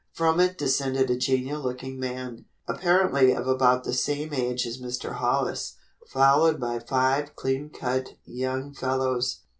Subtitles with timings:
[0.13, 5.17] From it descended a genial looking man, apparently of about the same age as Mr.
[5.17, 5.75] Hollis,
[6.07, 9.41] followed by five clean cut young fellows.